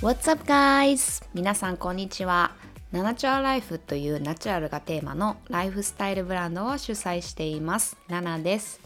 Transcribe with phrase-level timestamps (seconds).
[0.00, 1.24] What's up guys?
[1.34, 2.52] 皆さんこんにちは。
[2.92, 7.96] ナナチュアライフというナチュラルがテーマのライフスタイルブランドを主催しています。
[8.06, 8.78] ナナです。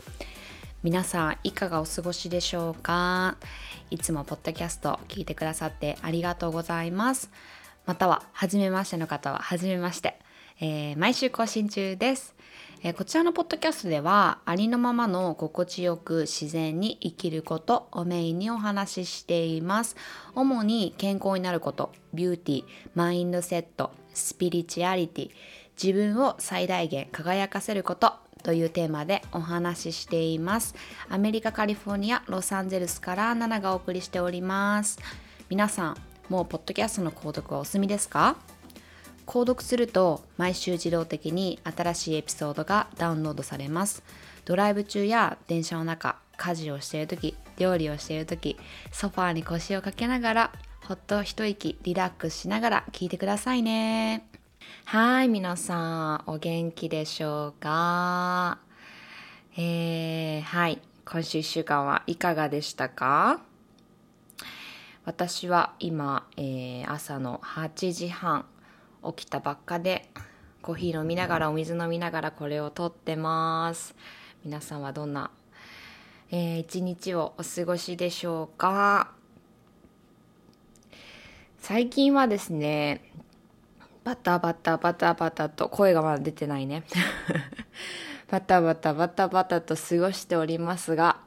[0.82, 3.36] 皆さんいかがお過ごしでしょうか？
[3.90, 7.30] いつもポッドキャスト聞いてくださってありがとうございます。
[7.84, 10.18] または、初めましての方は、初めまして。
[10.60, 12.34] えー、毎週更新中です。
[12.84, 19.94] えこちらのポッドキャストではありのままの心地よく自然に生きることをメインにお話ししています。
[20.34, 22.64] 主に健康になることビューティー
[22.96, 25.30] マインドセットスピリチュアリティ
[25.80, 30.74] 自分を最大限輝かせることというテーマでお話ししています。
[31.08, 34.98] アメリカカリフォルニアロサンゼルスからナナがお送りしております。
[35.48, 35.96] 皆さん
[36.28, 38.36] もうポッドキャストの購読はお済みですか？
[39.26, 44.02] 購読すると毎週自動的に新しいエピソードがダウンロードされます。
[44.44, 48.56] ドライブ中や電車の中家事をしている時料理をしている時
[48.90, 50.52] ソファーに腰をかけながら
[50.88, 54.26] ほっと一息リラックスしながら聞いてくださいね。
[54.84, 58.58] はい皆さんお元気でしょうか？
[59.56, 63.40] えー、はい今週1週間はいかがでしたか？
[65.04, 68.46] 私は今、えー、朝の8時半
[69.04, 70.08] 起きたばっかで
[70.62, 73.94] コーヒー飲みながらお水飲みながらこれを撮ってます。
[74.44, 75.30] 皆さんはどんな、
[76.30, 79.12] えー、一日をお過ごしでしょうか？
[81.58, 83.02] 最近はですね
[84.04, 86.84] バタバタバタバタと声がまだ出てないね。
[88.30, 91.20] バタバタバタバタと過ごしておりますが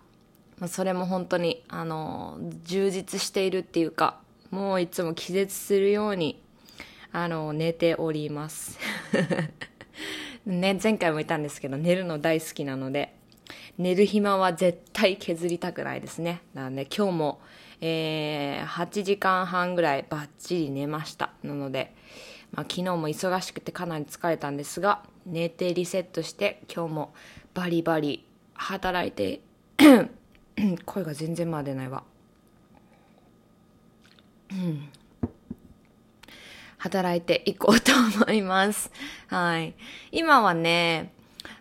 [0.67, 4.19] それも本当にあの充実しているっていうか
[4.49, 6.41] もういつも気絶するように
[7.15, 8.77] あの、寝ております。
[10.45, 13.15] ね、前回も言ったんですけど、寝るの大好きなので、
[13.77, 16.41] 寝る暇は絶対削りたくないですね。
[16.53, 17.41] なので今日も、
[17.79, 21.31] えー、8時間半ぐらいバッチリ寝ました。
[21.41, 21.93] なので、
[22.51, 27.13] まあ、昨日も忙しくてかなり疲れたんですが、寝てリセットして今日も
[27.53, 29.39] バリバリ働いて
[30.83, 32.03] 声が全然まだ出ないわ。
[36.85, 38.91] 働いていこうと思います。
[39.27, 39.73] はい。
[40.11, 41.13] 今はね、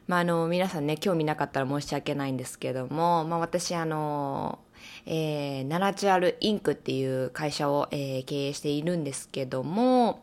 [0.06, 4.58] まあ、あの、皆さんね、興味なかったら申し訳ないんですけども、まあ、私、あの、
[5.06, 10.22] えー、ナラチュラルインクっていう会社を、えー、経営しているんですけども、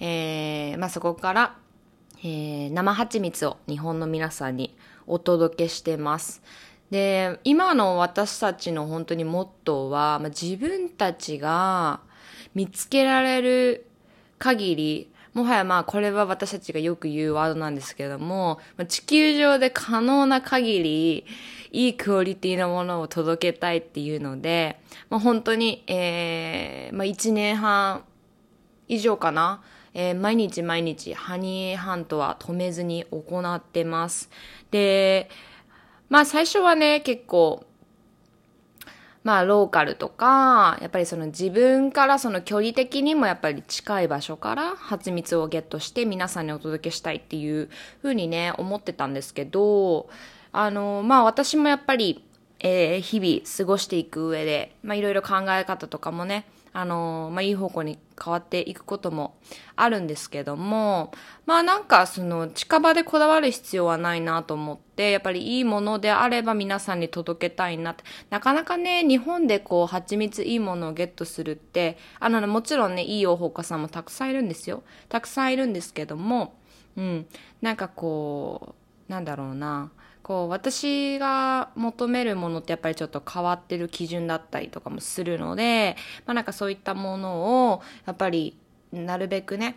[0.00, 1.56] えー、まあ、そこから、
[2.18, 6.42] えー、生蜂蜜を日本の皆さんにお届けしてます。
[6.90, 12.00] で、今の私たちの本当にモットーは、まあ、自分たちが
[12.52, 13.86] 見つけられる
[14.44, 21.26] 限り、もはやまあこれは私たちがよく言うワードなんですけども、地球上で可能な限り
[21.72, 24.78] いいクオリティのものを届けたいっていうので、
[25.08, 28.04] まあ、本当に、えー、まあ1年半
[28.86, 29.62] 以上かな、
[29.94, 34.28] えー、毎日毎日ハニーハントは止めずに行ってます。
[34.70, 35.30] で、
[36.10, 37.64] まあ最初はね、結構
[39.24, 47.70] まあローカルとか、やっぱりその自分からその距離的にもやっぱり近い場所から蜂蜜をゲットして皆さんにお届けしたいっていう
[48.02, 50.10] ふうにね、思ってたんですけど、
[50.52, 52.22] あの、まあ私もやっぱり、
[52.60, 59.36] えー、日々過ごしていく上で、まあいろいろ考え方とかもね、あの、まあ、いい方向に変わっていくことも
[59.76, 61.12] あるんですけども、
[61.46, 68.02] まあなんかその近場でこだわる必要はないなと思って、やっぱりいいものであれば皆さんに届けたいなって。
[68.28, 74.82] なかなかね、日本でこう蜂蜜いいものをゲットするって、あの、もちろんね、いい養蜂家さんもたくさんいるんですよ。
[75.08, 76.54] たくさんいるんですけども、
[76.96, 77.26] うん、
[77.62, 78.74] なんかこ
[79.08, 79.92] う、なんだろうな、
[80.24, 88.56] こう私が求めるものってやっぱりちょっと変わってる基準だったりとかもするので、まあなんかそういったものをやっぱり
[88.90, 89.76] なるべくね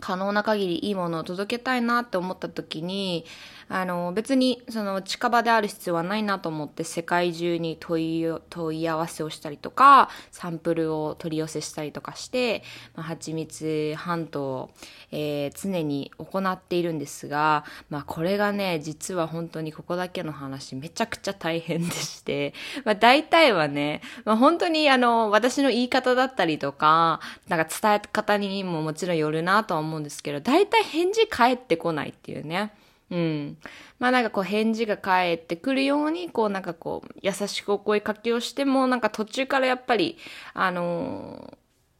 [0.00, 3.24] 可能な限りいいものを届けたいなって思った時に、
[3.70, 12.62] あの、別にその近場である必要はないなと思って世界中に問い、問い合わせをしたりとか、サンプルを取り寄せしたりとかして、
[12.94, 14.70] まあ、蜂蜜半島を、
[15.10, 22.54] えー、常に行っているんですが、まあこれがね、実は本当にここだけの話めちゃくちゃ大変でして、
[22.84, 32.72] まあ大体はね、まあ本当にあの、私の言い方だったりとか、なんか伝え方にももちろんよるなとは思思うんですけど、大体返事返ってこないっていうね。
[33.10, 33.56] うん。
[33.98, 40.18] まあなんかこう返事が返ってくるように、こうなんかこう優しくお声かけをしても、なんか途中からやっぱり、
[40.54, 41.54] あの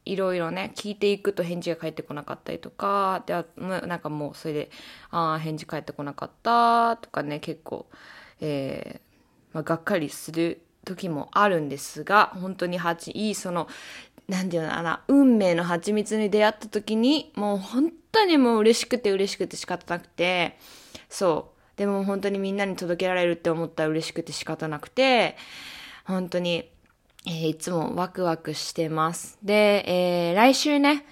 [0.05, 4.71] ー、いろいろね、聞いていくと返事が返ってこなかったりとか、で、なんかもうそれで、
[5.11, 7.87] ああ、返事返ってこなかったとかね、結構、
[8.41, 13.67] えー、まあ、がっかりする時もあるんですが、本当に8、いいその、
[14.29, 20.55] なんていうのかな、運命の蜂蜜に出会った時に、もう本当にもう嬉しくて嬉しくて仕方なくて、
[21.09, 21.77] そう。
[21.77, 25.35] でも本当にみんなに届けられるって思ったら嬉しくて仕方なくて、
[26.05, 26.69] 本当に、
[27.25, 29.39] えー、いつもワクワクしてます。
[29.41, 31.05] で、えー、来週ね、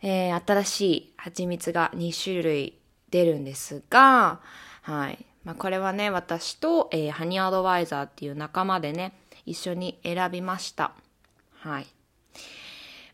[0.00, 2.78] えー、新しい蜂蜜が2種類
[3.10, 4.40] 出るんですが、
[4.80, 5.26] はい。
[5.44, 9.12] まあ、これはね、私と、えー、ハニーアドバイザーっていう仲間でね、
[9.44, 10.92] 一緒に選びました。
[11.58, 11.86] はい。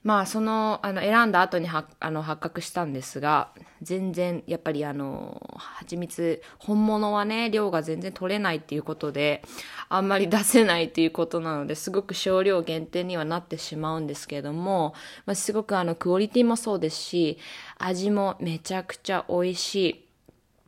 [0.07, 3.49] まあそのあの選んだ後にはあの発覚したんですが
[3.83, 9.43] 全然やっぱりあの蜂蜜本物はね量が全然取れないっていうことで
[9.89, 14.95] あんまり出せないっていうことなのですごく少量限定にはなってしまうんですけども、
[15.27, 17.39] まあ、すごくあのクオリティもそうですし
[17.77, 20.05] 味もめちゃくちゃ美味しい。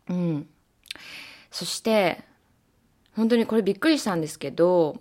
[0.09, 0.49] うん。
[1.53, 2.25] そして
[3.15, 5.01] 本当にこれびっくりしたんですけど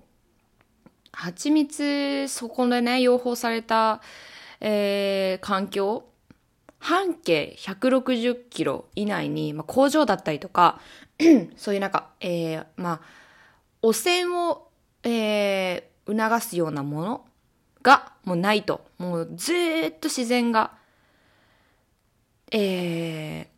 [1.17, 4.01] 蜂蜜、そこでね、養蜂された、
[4.59, 6.05] えー、環境、
[6.77, 10.79] 半径160キロ以内に、まあ、工場だったりとか、
[11.57, 13.01] そういうなんか、えー、まあ、
[13.81, 14.67] 汚染を、
[15.01, 17.25] えー、促すようなもの
[17.81, 18.85] がもうないと。
[18.99, 20.73] もうずっと自然が、
[22.51, 23.49] え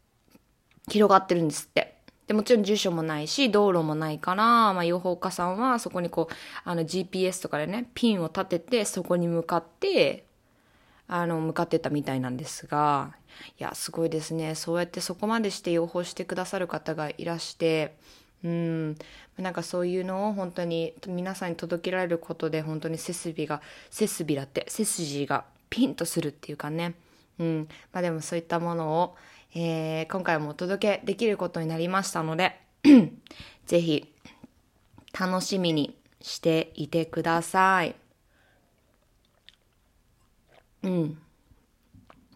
[0.87, 1.98] ー、広がってるんですって。
[2.29, 6.33] で、もちろん住所もないし、道路もないから、まあ、養蜂家さんはそこにこう、
[6.63, 10.25] あの GPS とかでね、ピンを立てて、そこに向かって、
[11.07, 13.15] あの、向かってたみたいなんですが、
[13.59, 14.53] いや、すごいですね。
[14.53, 17.95] そうやってそこまでして養蜂してくださる方がいらして、
[18.43, 18.95] うん、
[19.39, 26.93] なんかそういうのを本当に皆さんに届けられることで本当に背筋が、背筋だって、背筋がピンとするっていうかね。
[27.39, 27.67] うん。
[27.91, 29.15] まあでもそういったものを、
[29.55, 32.59] えー、今回もお届けできることになりましたので
[33.65, 34.13] ぜひ
[35.19, 37.95] 楽しみにしていてください。
[40.83, 41.17] うん。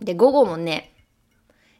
[0.01, 0.91] で、午後もね、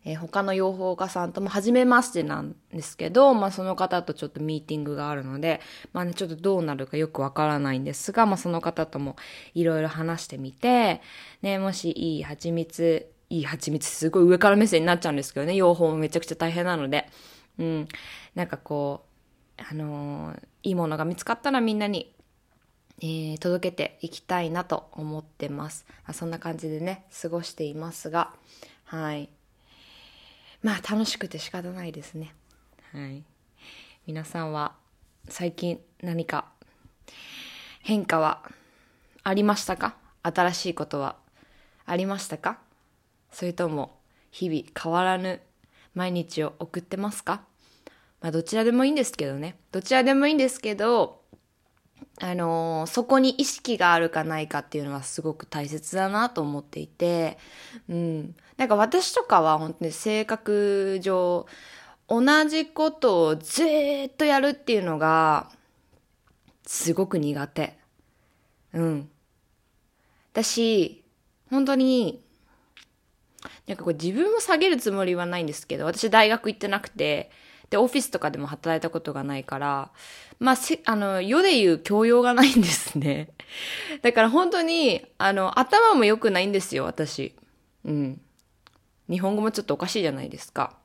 [0.06, 5.62] えー、他の養蜂家さんとも初めましてなんですけど、まあその方とちょっとミーティングがあるので、
[5.94, 9.16] まあね、ちょっとどうなるかよくわからないんですが、まあその方とも
[9.54, 11.02] いろいろ話してみて、
[11.42, 17.10] ね、もしいい蜂蜜いい蜂蜜すごい上から目線になっちゃうんですけどね、養蜂もめちゃくちゃ大変なので。
[17.58, 17.88] うん。
[18.36, 19.06] なんかこ
[19.58, 22.14] う、あのー、いいものが見つかったらみんなに、
[23.02, 25.88] えー、届けていきたいなと思ってます。
[26.06, 28.34] あ、そんな感じでね、過ごしていますが、
[28.86, 29.30] はい。
[30.62, 32.36] まあ楽しくて仕方ないですね。
[32.94, 33.24] はい。
[34.06, 34.76] 皆さんは
[35.28, 36.46] 最近何か
[37.82, 38.44] 変化は
[39.24, 39.96] ありましたか？
[40.22, 41.16] 新しいことは
[41.88, 42.60] ありましたか？
[43.34, 44.00] それとも
[44.32, 45.42] 日々変わらぬ
[45.94, 47.42] 毎日を送ってますか？
[48.22, 49.58] まあどちらでもいいんですけどね。
[49.72, 51.22] どちらでもいいんですけど、
[52.22, 57.38] あのー、そこに意識があるかないかっていうのはすごく大切だなと思っていて、
[57.90, 58.36] うん。
[58.56, 61.48] なんか私とかは本当に性格上、
[62.08, 63.64] 同じことをず
[64.08, 65.52] っとやるっていうのが、
[66.66, 67.78] すごく苦手。
[68.74, 69.10] うん。
[70.34, 71.04] だし、
[71.50, 72.23] 本当に
[73.68, 77.32] なんかこう自分を下げるつもりはないんですけど、私大学行ってなくて、
[77.70, 79.90] で、オフィスとかでも働いたことがないから、
[80.40, 83.30] まあ、せ、あの、世で言う教養がないんですね。
[84.02, 87.34] だから本当に、あの、頭も良くないんですよ、私。
[87.86, 88.22] うん。
[89.10, 90.76] 日本語もちょっとおかしいじゃないですか。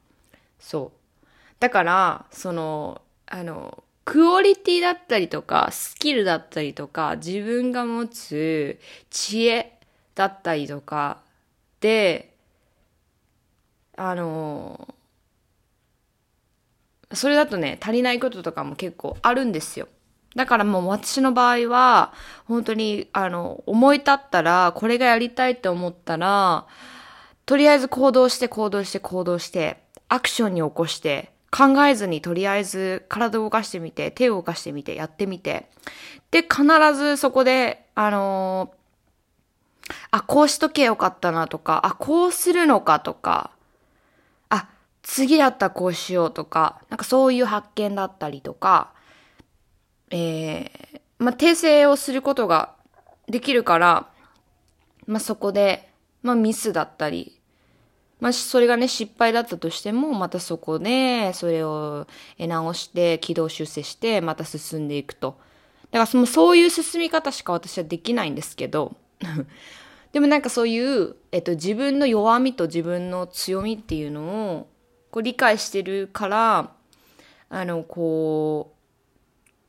[0.59, 1.27] そう。
[1.61, 9.79] だから、その、あの、クオリティだったりとか、スキルだったりとか、自分が持つ知恵
[10.15, 11.21] だったりとか
[11.81, 12.35] で、
[13.99, 14.95] あの
[17.13, 19.89] それだとね、足りないこととかも結構あるんですよ。
[20.37, 22.13] だからもう私の場合は、
[22.45, 26.67] 本当に、あの、思い立ったら、これがやりたいって思ったら、
[27.47, 35.71] とりあえず行動して行動して行動して、アクションに起こして、考えずにとりあえず体を動かしてみて、手を動かしてみて、やってみて。
[36.31, 36.63] で、必
[36.95, 43.51] ずそこで、あのー、あ、こうしとけよかったなとか、あ、こうするのかとか、
[45.11, 48.93] 次だったらこうしようとか、なんかそういう発見だったりとか、
[50.11, 52.75] えー、まあ、訂正をすることが
[53.27, 54.11] できるから、
[55.07, 55.89] まあ、そこで、
[56.23, 57.41] まあ、ミスだったり、
[58.21, 62.07] まあ、それがね、失敗だったとしても、またそこで、それを
[62.39, 65.39] 直して、軌道修正して、また進んでいくと。
[65.91, 68.95] だからその、そういう進み方しか私はできないんですけど、
[70.13, 74.21] でもなんかそういう、えっと、自分の弱みと自分の強みっていうの
[74.53, 74.69] を、
[75.11, 76.71] こう理解してるから、
[77.51, 78.79] あの、こう、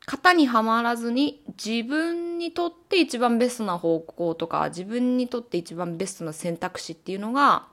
[0.10, 7.68] 型にはまらずに自分にとって一番ベストな方向とか自分にとって一番ベストな選択肢っていうのが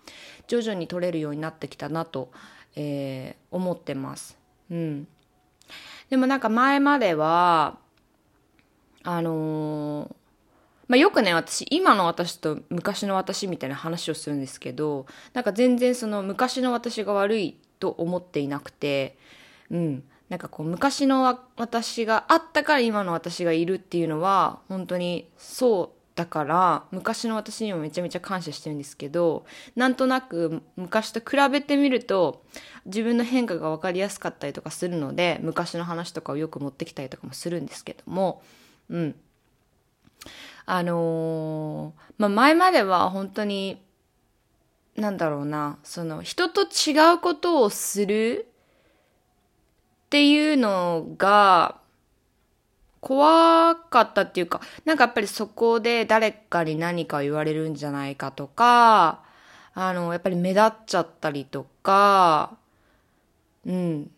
[0.46, 2.30] 徐々に取れるようになってきたなと、
[2.74, 4.36] えー、思ってます。
[4.70, 5.08] うん。
[6.10, 7.78] でもなんか前までは、
[9.02, 10.14] あのー、
[10.88, 19.18] まあ、よくね、私、今の私と昔の私みたいな話をするんですけど、なんか全然その昔の私が悪いと思っていなくて、
[19.70, 20.04] うん。
[20.28, 29.44] なんかこう昔の私があったから今の私がいるっていうのは本当にそうだから昔の私にもめちゃめちゃ感謝してるんですけど
[29.76, 32.42] なんとなく昔と比べてみると
[32.86, 38.42] 自分の変化が分かりやすかったりとかするので昔の話とかをよく持ってきたりとかもするんですけども
[38.88, 39.14] うん
[40.66, 43.80] あのー、まあ前までは本当に
[44.96, 48.46] なんだろうなその人と違うことをする
[50.06, 51.76] っていうのが
[53.06, 59.22] 怖かったっていうか、なんかやっぱりそこで誰かに何か言われるんじゃないかとか、
[59.74, 62.56] あの、やっぱり目立っちゃったりとか、
[63.64, 64.10] うん。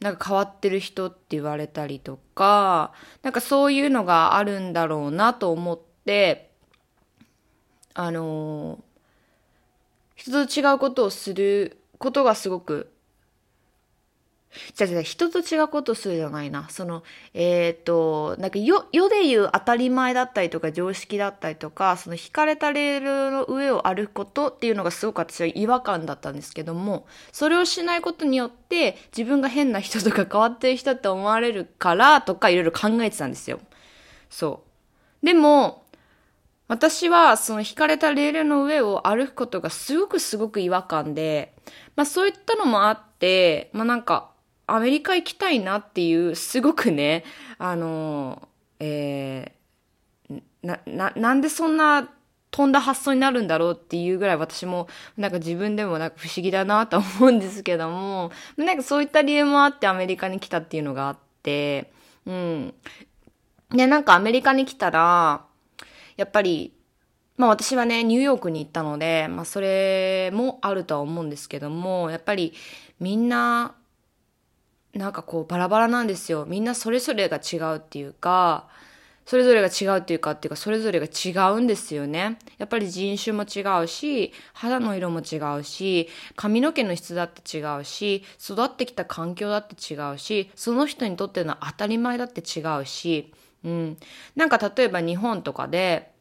[0.00, 2.92] なんか変わってる人って言われたりとか、
[3.22, 6.50] なんかそういうのがあるんだろうなと思っって、
[7.94, 8.82] あの、
[10.14, 12.94] 人と違うことをすることがすごく
[14.74, 16.68] じゃじゃ人と違うことするじゃないな。
[16.70, 33.60] その、えっ、ー、と、なんか世、世で言う当たり前だったりとか常識だったりとか、その引かれたレールの上を歩くことっていうのがすごく私は違和感だったんですけども、それをしないことによって自分が変な人とか変わってる人って思われるからとかいろいろ考えてたんですよ。
[34.30, 34.62] そ
[35.22, 35.26] う。
[35.26, 35.83] でも、
[36.74, 41.54] 私はその引かれたレールの上を歩くことがすごくすごく違和感で、
[41.94, 44.32] まあそういったのもあって、まあなんか
[44.66, 47.22] アメリカ行きたいなっていう、すごくね、
[47.58, 48.48] あの、
[48.80, 52.08] えー、な、な、なんでそんな
[52.50, 61.92] 飛んだ発想になるんだろうっていうぐらい私もなんか自分でもなんか不思議だなと思うんですけども、なんかそういった理由もあってアメリカに来たっていうのがあって、
[62.26, 62.74] うん。
[63.70, 65.44] で、なんかアメリカに来たら、
[66.16, 66.72] やっぱり、
[67.36, 72.52] まあ私はね、ニューヨークに行ったので、まあそれもあるとは思うんですけども、やっぱり
[73.00, 73.74] みんな
[74.94, 76.46] なんかこうバラバラなんですよ。
[76.46, 78.68] みんなそれぞれが違うっていうか、
[79.26, 82.38] それぞれが違うっていうかっていうか、それぞれが違うんですよね。
[82.58, 93.32] やっぱり人種も違うし、肌の色も違うし、髪の毛の質だって違うし、育ってきた環境だって違うし、その人にとっての当たり前だって違うし、
[93.64, 93.96] うん。
[94.36, 96.12] なんか例えば日本とかで、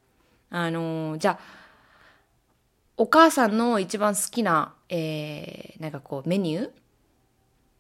[0.50, 1.40] あのー、じゃあ、
[2.98, 6.72] お母さんの一番好きな、えー、なんかこうメニュー？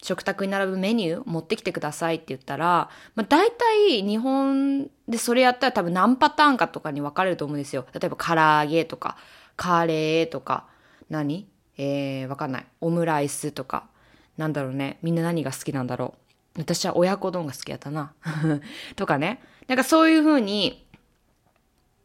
[0.01, 7.85] 食卓に並ぶメニュー持ってきてくださいって言ったら、まあ、大体日本でそれやったら多分何パターンかとかに分かれると思うんですよ。
[7.93, 9.15] 例えば唐揚げとか、
[9.55, 10.67] カレーとか、
[11.09, 11.47] 何？
[11.77, 12.65] えー、わかんない。
[12.81, 13.87] オムライスとか。
[14.35, 14.97] なんだろうね。
[15.03, 16.22] みんな何が好きなんだろう。
[16.57, 18.13] 私は親子丼が好きやったな。
[18.95, 19.41] とかね。
[19.67, 20.85] なんかそういう風に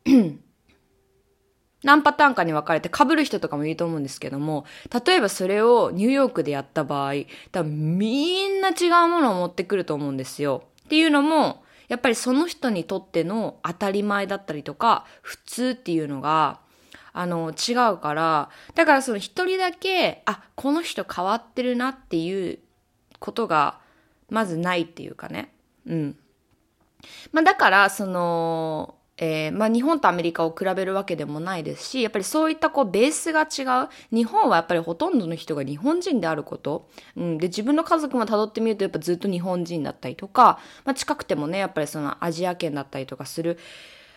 [1.84, 4.64] 何パターンかに分かれて被る人とかもいると思うんですけども、
[5.06, 7.12] 例えばそれをニューヨークでやった場合、
[7.52, 10.64] 多分みんな違うものを持ってくると思うんですよ。
[10.86, 16.60] っていうのも、やっぱりその人にとっての当たり前だったりとか、普通っていうのが、
[17.12, 22.58] あの、違うから、だからその一人だけ、あ、この人変わってるなっていう
[23.18, 23.80] ことが、
[24.28, 25.52] まずないっていうかね。
[25.86, 26.16] うん。
[27.32, 33.88] まあだから、その、えー、まあ、日本とアメリカを比べるわけでもないですし、やっぱりそういったこうベースが違う。
[34.14, 36.88] 日本はやっぱりほとんどの人が日本人であること。
[37.16, 37.38] うん。
[37.38, 43.58] で、自分の家族も辿ってみるとやっぱずっと日本人だったりとか、まあ、近くてもね、やっぱりそのアジア圏だったりとかする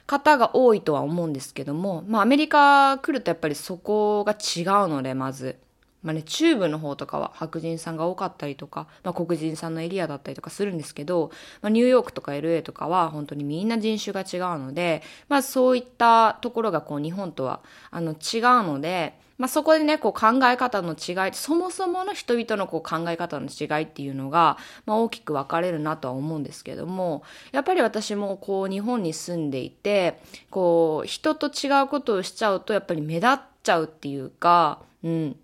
[0.06, 5.58] 方が多いとは思うんですけども、まあ、アメリカ来るとやっぱりそこが違うので、まず。
[6.04, 11.32] まあね、中部の方とかは白人さんが多かったりとか、まあ、黒人さんのエリアだったりとかするんですけど、
[11.62, 18.18] まあ、ニューヨークとか LA とかは本当にみんな人種が違うので、まあ、そういったところがこう日本とはあの違う
[18.64, 35.36] ので、まあ、そこでね、こう考え方の違い、そもそもの人々のこう考え方の違いっていうのが、まあ、大きく分かれるなとは思うんですけども、やっぱり私もこう日本に住んでいて、こう人と違うことをしちゃうとやっぱり目立っちゃうっていうか、うん、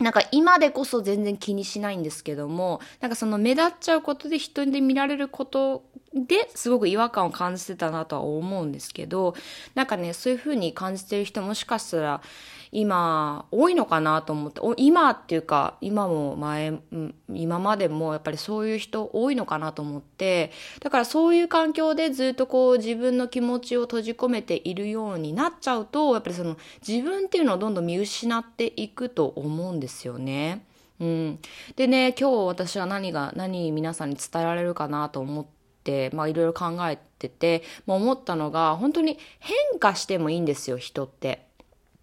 [0.00, 9.34] なんか今でこそ全然気にしないんですけども、なんかその目立っちゃうことで人で見られることですごく違和感を感じてたなとは思うんですけど、
[9.74, 12.22] なんかね、そういうふうに感じてる人もしかしたら
[12.74, 16.72] 今多いのかなと思って今っていうか今も前
[17.32, 20.50] 今までもやっぱりそういう人多いのかなと思って
[20.80, 30.66] だからそういう環境でずっとこう自分の気持ちを閉じ込めているようになっちゃうとやっぱりその自分っていうのをどんどん見失っていくと思うんですよね。
[30.98, 31.38] うん、
[31.76, 35.46] でね今日私は何が何皆さんに伝えられるかなと思っ
[35.84, 41.46] てまあいろいろ考えてて、まあ、思ったのが本当に変化してもいいんですよ人って。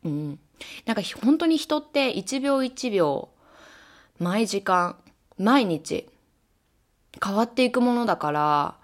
[0.03, 0.39] うん、
[0.85, 3.29] なんか本当に人って1秒1秒
[4.19, 4.95] 毎時間
[5.37, 6.07] 毎日
[7.23, 8.75] 変わっていくものだから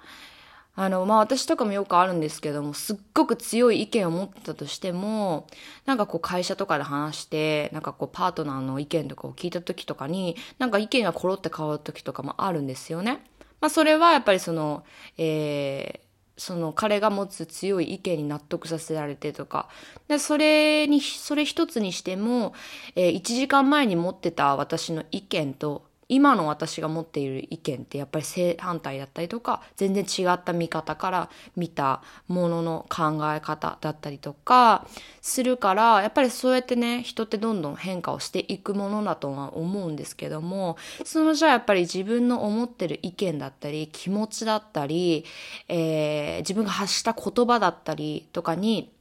[0.80, 5.48] あの、まあ私とかもよくあるんですけども、すっごく強い意見を持ってたとしても、
[5.88, 13.24] なんかこう会社とかで話して、なんかこうパートナーの意見とかを聞いた時とかに、なんか意見がコロって変わる時とかもあるんですよね。
[13.60, 14.86] まあそれはやっぱりその、
[15.18, 16.07] えー、
[16.38, 19.68] その彼が持つ強い意見に納得させられてとか。
[20.08, 22.54] で、それに、それ一つにしても、
[22.96, 34.88] えー、1時間前に持ってた私の意見と今の私が持っている意見ってやっぱり正反対だったりとか全然違った見方から見たものの考え方だったりとか
[35.22, 45.26] するからやっぱりそうやってね人ってどんどん変化をしていくものだとは思うんですけどもそのじゃあやっぱり自分の思ってる意見だったり気持ちだったり、
[45.68, 48.92] えー、自分が発した言葉だったりとかに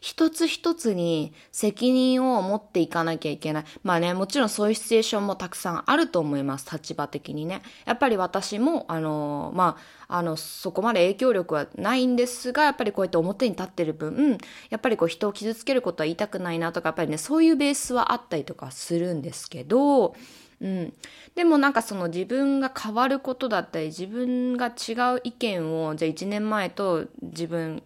[0.00, 3.64] 一つ一つに責任を持っていかなきゃいけない。
[3.82, 6.68] まあね、もちろんそういうシチュエーションもたくさんあると思います。
[6.72, 7.62] 立場的にね。
[7.84, 9.76] やっぱり私も、あの、ま
[10.08, 14.38] あ、あの、そこまで影響力はないんですが、やっぱりこうやって表に立ってる分、
[14.70, 20.14] やっぱりこう人を傷つけることは言いたくないなとか、やっぱりね、そういうベースはあったりとかするんですけど、
[20.62, 20.92] うん、
[21.34, 27.82] でもなんかその自分が変わることだったり自分が違う意見をじゃあ1年前と自分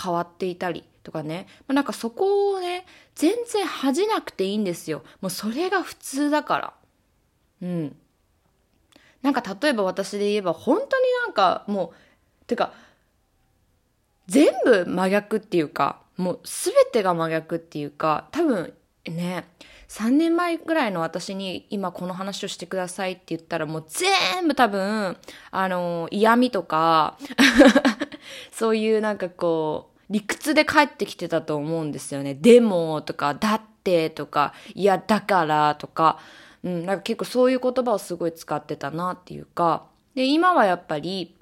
[0.00, 5.02] 変わっていたりとかね、まあ、なんかそこをね全然恥じなくていいんですよ。
[5.22, 6.74] もうそれが普通だから。
[7.62, 7.96] うん。
[9.22, 11.94] なんか例えば私で言えば本当になんかも
[12.42, 12.74] うてか
[14.26, 18.74] 全部真逆っていうかもう全てが真逆っていうか多分
[19.06, 19.46] ね
[19.88, 25.16] 3年前ぐらいの私に今この話をしてくださいって言ったらもう全部多分
[25.50, 27.16] あの嫌味とか
[28.52, 32.34] そういうなんかこう理屈で帰ってきてたと思うんですよね。
[32.34, 36.18] でもとか、だってとか、いや、だからとか、
[36.64, 41.36] うん、なんか結構そういう言葉をすごい使ってたなっていうか、で、今はやっぱり、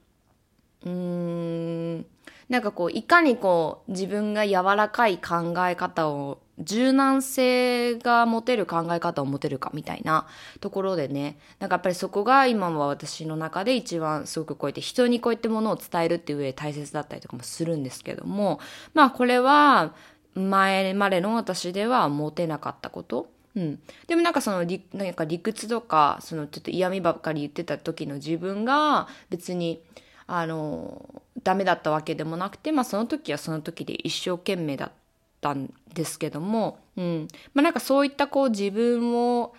[0.84, 2.06] うーん、
[2.48, 10.26] なんかこう、いかにこう、自分が柔らかい考え方を柔軟性が持てる考え方を持てるかみたいな
[10.60, 11.38] ところでね。
[11.58, 18.60] なんかやっぱりそこが今は私の中で一番すごくこうやって人にこうやってものを伝えるっていう上で大切だったりとかもするんですけども。
[18.94, 19.94] まあこれは
[20.34, 23.30] 前までの私では持てなかったこと。
[23.54, 29.80] うん、でもなんかその理なんか理屈とかそのちょっと嫌味ばっかり言ってた時の自分が別に
[30.26, 35.05] あのダメだったわけでもなくて、まあ、その時はその時で一生懸命だった。
[35.40, 37.28] たんですけども、うん。
[37.54, 39.54] まあ、なんかそういったこう自分を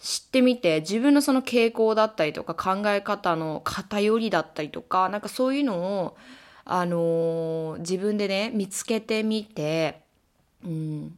[0.00, 6.16] 知ってみて自分のその傾向だったりとか考え方の偏りだったりとかなんかそういうのを、
[6.64, 10.00] あのー、自分でね見つけてみて、
[10.64, 11.14] うん、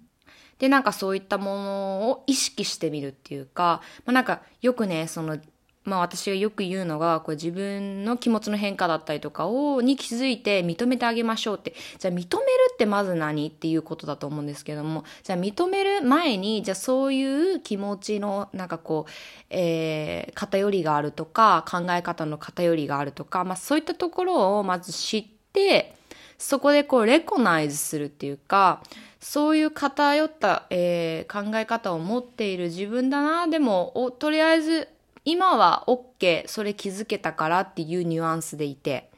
[0.58, 5.38] でなんかそういったものを意識してみるっていうか、まあ、なんかよくねその
[5.84, 11.74] まあ私がよく言うのが、これ自分の気持ちの変化だったりとかを、に気づいて認めてあげましょうって。
[11.98, 12.26] じゃあ認める
[12.72, 19.10] ってまず何っていうことだと思うんですけども、じゃあ認める前に、じゃあそういう気持ちのなんかこう、
[19.50, 25.96] えー、偏りがあるとか、考え方の偏りがあるとか、まあそういったところをまず知って、
[26.38, 28.82] そこでこうレコナイズするっていうか、
[29.20, 34.88] そういう偏った、えー、考え方を持っている自分だな、でも、とりあえず
[35.24, 39.10] 今は OK それ気づけたからっていうニュアンスでいて。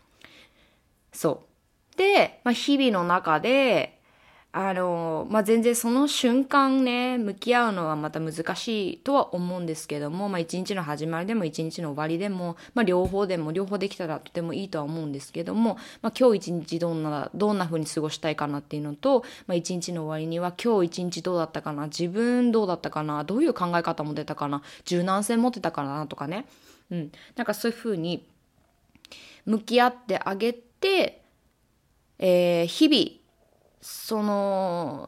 [1.12, 1.44] そ
[1.94, 1.96] う。
[1.96, 4.00] で、まあ、日々の中で
[4.56, 26.46] あの、まあ、全然その瞬間ね、向き合うのはまた難しいとは思うんですけども、まあ、一日の始まりでも一日の終わりでも、まあ、両方でも、両方できたらとてもいいとは思うんですけども、まあ、今日一日どんな、どんな風に過ごしたいかなっていうのと、まあ、一日の終わりには今日一日どうだったかな、自分どうだったかな、どういう考え方も出たかな、柔軟性持ってたかなとかね。
[26.92, 27.12] うん。
[27.34, 28.24] なんかそういう風に
[29.46, 31.22] 向き合ってあげて、
[32.20, 33.23] えー、日々、
[33.86, 35.06] その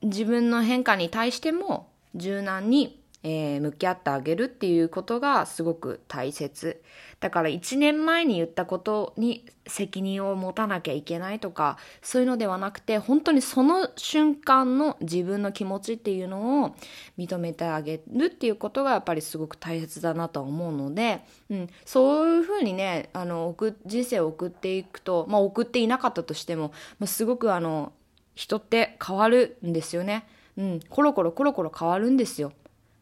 [0.00, 2.98] 自分の変化に対しても柔軟に
[3.28, 6.80] えー、向き合ってあげるっていうことがすごく大切。
[7.18, 16.76] だから1年前に言ったことに責任を持たなきゃいけないとか、そういうのではなくて、本当にその瞬間の自分の気持ちっていうのを
[17.18, 27.92] 認めてあげるっていうことがやっぱりすごく大切だなと思うので、うん、そういうふうにね、あの、人生を送っていくと、まあ送っていなかったとしても、まあ、すごくあの、
[28.36, 30.24] 人って変わるんですよね。
[30.56, 32.52] うん、コロコロコロコロ変わるんですよ。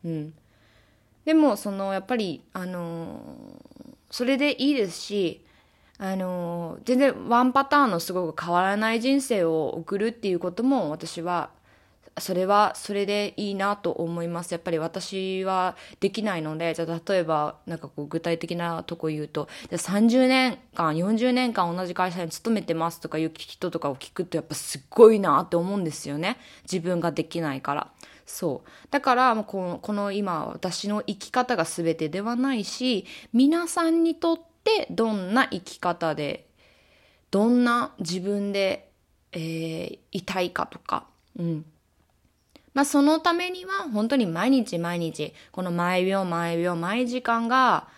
[0.04, 0.34] うん、
[1.24, 5.44] でもそのやっぱりあのー、それでいいですし
[5.98, 11.50] あのー、全然ワンパターンのすごく変わらない人生を送るっていうことも私は
[12.18, 14.52] それはそれでいいなと思います。
[14.52, 26.36] やっぱり私はできないので、じゃあ例えばなんかこう具体的なとこ言うと、じゃあ30年間、40年間同じ会社に勤めてますとかいう人とかを聞くとやっぱすっごいなって思うんですよね。
[26.62, 27.90] 自分ができないから。
[28.26, 28.68] そう。
[28.90, 36.46] だから、このこの今、私の生き方が全てではないし、皆さんにとってどんな生き方で、
[37.30, 38.90] どんな自分で、
[39.32, 41.66] えー、いたいかとか、うん。
[42.74, 47.88] まあ、そのためには、本当に毎日毎日、この毎秒毎秒毎時間が、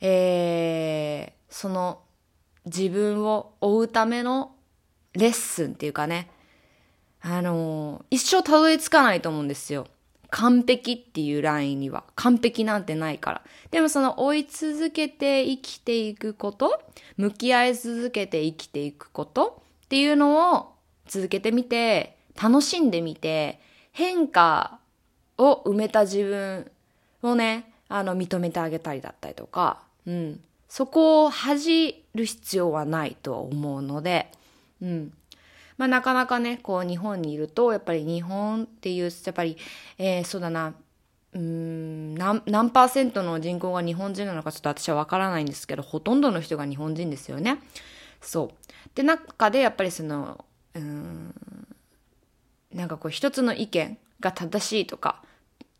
[0.00, 2.00] えー、その
[2.66, 4.54] 自分を追うための
[5.14, 6.30] レッスンっていうかね、
[7.22, 9.86] あの一生たどり着かないと思うんですよ。
[10.30, 12.04] 完璧っていうラインには。
[12.14, 13.42] 完璧なんてないから。
[13.70, 16.80] でもその追い続けて生きていくこと、
[17.16, 20.72] 向き合い続けて生きていくことっていうのを
[21.06, 23.60] 続けてみて、楽しんでみて、
[23.92, 24.78] 変化
[25.38, 26.70] を埋めた自分
[27.22, 30.40] をね、あの、認めてあげたりだったりとか、うん。
[30.68, 34.30] そこを恥じる必要はないとは思うので、
[34.80, 35.12] うん。
[35.80, 39.56] まあ、なかなかねこう日本にいるとやっぱり日本っていうやっぱり、
[39.96, 40.74] えー、そうだな
[41.32, 47.60] うん何何パーセントの人口が日本人なのかちょっと私は分からないんですけどほとんどの人が日本人ですよね。
[48.20, 51.34] そうで中でやっぱりそのうん
[52.74, 55.22] なんかこう一つの意見が正しいとか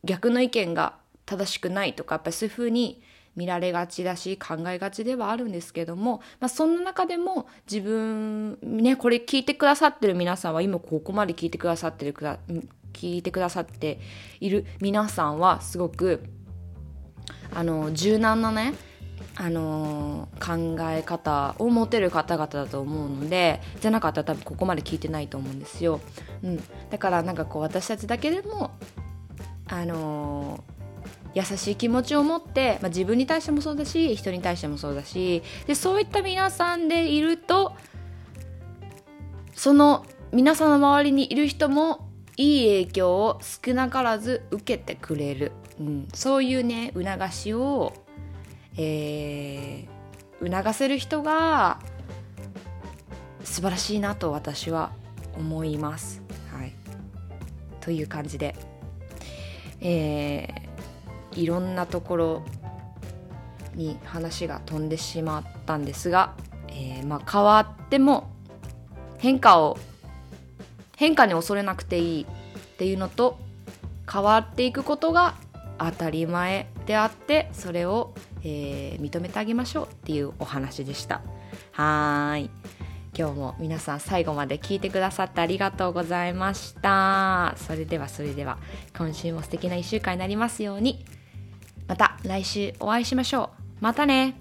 [0.05, 0.95] 逆の意見が
[1.27, 3.03] 正しくないとかやっぱりそういうふうに
[3.37, 12.39] 見られがちだし考えがちではあるんですけども、まあ、そんな中でも自分ねこれ聞いてくださってる皆さんは今ここまで聞いてくださってるくだ
[12.93, 14.01] 聞いてくださって
[14.41, 16.25] いる皆さんはすごく
[17.55, 18.75] あの柔軟なね
[19.37, 26.01] あの考え方を持てる方々だと思うのでじゃなかったら多分ここまで聞いてないと思うんですよ。
[26.43, 28.73] うん、だからなんかこう私たちだけでも
[29.69, 30.63] あの
[31.35, 37.75] 優しい気持ちを持って、まあ、自分に対してもそうだし人に対してもそうだしでそういった皆さんでいると
[39.55, 47.93] その皆さんの周りにいる人もいい影響を少なからず受けてくれる、うん、そういうね促しを、
[48.81, 51.81] えー、促せる人が
[53.45, 54.93] 素晴らしいなと私は
[55.37, 56.23] 思います。
[56.53, 56.75] はい、
[57.81, 58.55] という感じで、
[59.81, 60.71] えー
[61.35, 62.43] いろんなところ
[63.75, 66.35] に話が飛んでしまったんですが、
[66.69, 68.31] えー、まあ変わっても
[69.19, 69.79] 変化を
[70.97, 73.39] 変化に恐れなくていいっていうのと
[74.11, 75.37] 変わっていくことが
[75.79, 81.23] 当たり前であってそれを、えー、認めてあげましょうっていうお話でした
[81.73, 82.51] はーい
[83.19, 88.59] 今日も皆さん最後まで聞いてくださってありがとうございましたそれではそれでは
[88.97, 91.05] 今週も素敵な1週間になりますように
[91.91, 93.63] また来週お会いしましょう。
[93.81, 94.37] またね。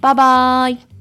[0.00, 0.97] バイバーイ。